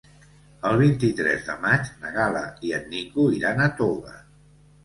El 0.69 0.77
vint-i-tres 0.83 1.43
de 1.49 1.57
maig 1.67 1.91
na 2.05 2.13
Gal·la 2.17 2.43
i 2.71 2.75
en 2.79 2.91
Nico 2.97 3.29
iran 3.41 3.63
a 3.67 3.73
Toga. 3.83 4.19